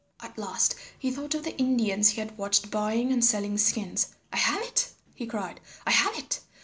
[0.19, 4.07] At last he thought of the Indians he had watched buying and selling skins.
[4.33, 6.39] "I have it," he cried, "I have it.